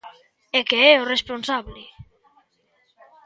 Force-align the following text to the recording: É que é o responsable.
É 0.57 0.59
que 0.69 0.77
é 0.91 0.93
o 1.03 1.09
responsable. 1.13 1.83